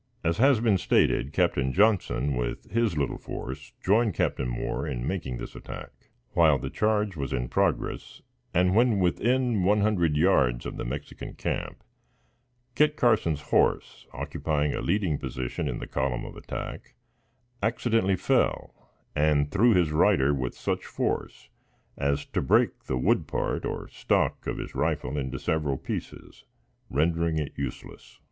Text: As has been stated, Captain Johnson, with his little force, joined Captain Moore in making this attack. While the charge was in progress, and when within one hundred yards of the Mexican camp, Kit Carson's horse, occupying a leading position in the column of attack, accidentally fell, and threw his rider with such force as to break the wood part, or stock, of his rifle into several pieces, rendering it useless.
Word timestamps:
As 0.23 0.39
has 0.39 0.59
been 0.59 0.79
stated, 0.79 1.31
Captain 1.31 1.71
Johnson, 1.73 2.35
with 2.35 2.71
his 2.71 2.97
little 2.97 3.19
force, 3.19 3.73
joined 3.85 4.15
Captain 4.15 4.47
Moore 4.49 4.87
in 4.87 5.05
making 5.07 5.37
this 5.37 5.55
attack. 5.55 5.91
While 6.33 6.57
the 6.57 6.71
charge 6.71 7.15
was 7.15 7.31
in 7.31 7.49
progress, 7.49 8.23
and 8.51 8.73
when 8.73 8.97
within 8.99 9.63
one 9.63 9.81
hundred 9.81 10.17
yards 10.17 10.65
of 10.65 10.77
the 10.77 10.85
Mexican 10.85 11.35
camp, 11.35 11.83
Kit 12.73 12.97
Carson's 12.97 13.41
horse, 13.53 14.07
occupying 14.11 14.73
a 14.73 14.81
leading 14.81 15.19
position 15.19 15.67
in 15.67 15.77
the 15.77 15.85
column 15.85 16.25
of 16.25 16.35
attack, 16.35 16.95
accidentally 17.61 18.15
fell, 18.15 18.73
and 19.15 19.51
threw 19.51 19.75
his 19.75 19.91
rider 19.91 20.33
with 20.33 20.55
such 20.57 20.83
force 20.83 21.49
as 21.95 22.25
to 22.25 22.41
break 22.41 22.85
the 22.85 22.97
wood 22.97 23.27
part, 23.27 23.65
or 23.65 23.87
stock, 23.87 24.47
of 24.47 24.57
his 24.57 24.73
rifle 24.73 25.15
into 25.15 25.37
several 25.37 25.77
pieces, 25.77 26.43
rendering 26.89 27.37
it 27.37 27.53
useless. 27.55 28.17